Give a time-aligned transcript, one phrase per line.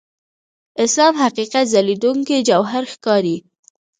[0.85, 3.37] اسلام حقیقت ځلېدونکي جوهر ښکاري.